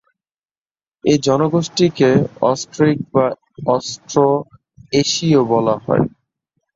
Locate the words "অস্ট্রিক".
2.43-2.97